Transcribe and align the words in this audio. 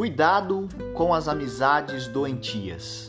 Cuidado 0.00 0.66
com 0.94 1.12
as 1.12 1.28
amizades 1.28 2.08
doentias. 2.08 3.08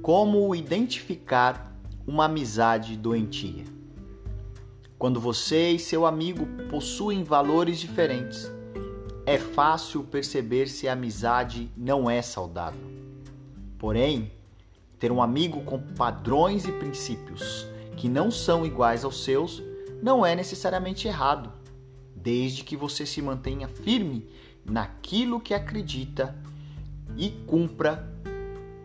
Como 0.00 0.54
identificar 0.54 1.76
uma 2.06 2.26
amizade 2.26 2.96
doentia? 2.96 3.64
Quando 4.96 5.18
você 5.18 5.72
e 5.72 5.80
seu 5.80 6.06
amigo 6.06 6.46
possuem 6.70 7.24
valores 7.24 7.80
diferentes, 7.80 8.48
é 9.26 9.36
fácil 9.36 10.04
perceber 10.04 10.68
se 10.68 10.86
a 10.86 10.92
amizade 10.92 11.68
não 11.76 12.08
é 12.08 12.22
saudável. 12.22 12.88
Porém, 13.76 14.30
ter 15.00 15.10
um 15.10 15.20
amigo 15.20 15.62
com 15.62 15.80
padrões 15.80 16.66
e 16.66 16.70
princípios 16.70 17.66
que 17.96 18.08
não 18.08 18.30
são 18.30 18.64
iguais 18.64 19.04
aos 19.04 19.24
seus 19.24 19.60
não 20.00 20.24
é 20.24 20.36
necessariamente 20.36 21.08
errado, 21.08 21.52
desde 22.14 22.62
que 22.62 22.76
você 22.76 23.04
se 23.04 23.20
mantenha 23.20 23.66
firme 23.66 24.24
naquilo 24.68 25.40
que 25.40 25.54
acredita 25.54 26.34
e 27.16 27.30
cumpra 27.46 28.12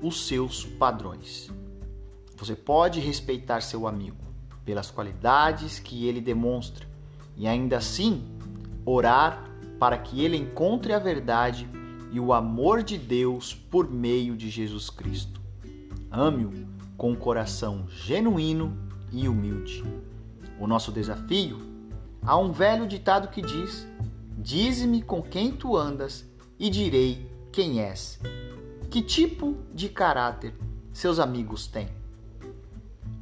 os 0.01 0.27
seus 0.27 0.65
padrões. 0.65 1.49
Você 2.37 2.55
pode 2.55 2.99
respeitar 2.99 3.61
seu 3.61 3.87
amigo 3.87 4.17
pelas 4.65 4.89
qualidades 4.89 5.79
que 5.79 6.07
ele 6.07 6.21
demonstra 6.21 6.87
e 7.35 7.47
ainda 7.47 7.77
assim 7.77 8.23
orar 8.85 9.43
para 9.79 9.97
que 9.97 10.23
ele 10.23 10.37
encontre 10.37 10.93
a 10.93 10.99
verdade 10.99 11.67
e 12.11 12.19
o 12.19 12.33
amor 12.33 12.83
de 12.83 12.97
Deus 12.97 13.53
por 13.53 13.89
meio 13.89 14.35
de 14.35 14.49
Jesus 14.49 14.89
Cristo. 14.89 15.41
Ame-o 16.09 16.67
com 16.97 17.11
um 17.11 17.15
coração 17.15 17.87
genuíno 17.89 18.77
e 19.11 19.27
humilde. 19.27 19.83
O 20.59 20.67
nosso 20.67 20.91
desafio? 20.91 21.59
Há 22.21 22.37
um 22.37 22.51
velho 22.51 22.85
ditado 22.85 23.29
que 23.29 23.41
diz: 23.41 23.87
Dize-me 24.41 25.03
com 25.03 25.21
quem 25.21 25.51
tu 25.51 25.77
andas 25.77 26.25
e 26.57 26.67
direi 26.67 27.29
quem 27.51 27.79
és. 27.79 28.19
Que 28.89 28.99
tipo 28.99 29.55
de 29.71 29.87
caráter 29.87 30.55
seus 30.91 31.19
amigos 31.19 31.67
têm? 31.67 31.89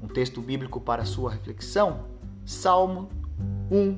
Um 0.01 0.07
texto 0.07 0.39
bíblico 0.41 0.79
para 0.79 1.03
sua 1.03 1.31
reflexão? 1.31 2.05
Salmo 2.45 3.09
1, 3.69 3.97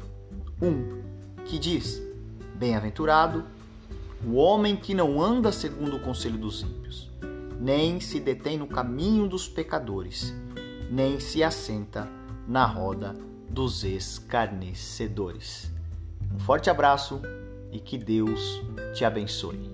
1, 0.64 1.44
que 1.46 1.60
diz: 1.60 2.02
Bem-aventurado 2.56 3.46
o 4.26 4.34
homem 4.34 4.76
que 4.76 4.96
não 4.96 5.22
anda 5.22 5.52
segundo 5.52 5.98
o 5.98 6.02
conselho 6.02 6.40
dos 6.40 6.64
ímpios, 6.64 7.08
nem 7.60 8.00
se 8.00 8.20
detém 8.20 8.58
no 8.58 8.66
caminho 8.66 9.28
dos 9.28 9.48
pecadores, 9.48 10.34
nem 10.90 11.20
se 11.20 11.44
assenta 11.44 12.10
na 12.48 12.66
roda 12.66 13.16
dos 13.48 13.84
escarnecedores. 13.84 15.71
Um 16.34 16.40
forte 16.40 16.70
abraço 16.70 17.22
e 17.72 17.80
que 17.80 17.98
Deus 17.98 18.62
te 18.94 19.06
abençoe. 19.06 19.71